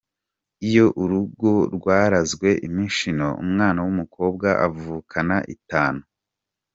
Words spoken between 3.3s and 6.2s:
umwana w’umukobwa avukana itanu.